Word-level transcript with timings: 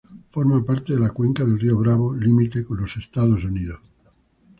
Forma 0.31 0.65
parte 0.65 0.95
de 0.95 0.99
la 0.99 1.11
cuenca 1.11 1.45
del 1.45 1.59
Río 1.59 1.77
Bravo, 1.77 2.11
límite 2.15 2.63
con 2.65 2.83
Estados 2.83 3.43
Unidos. 3.45 3.79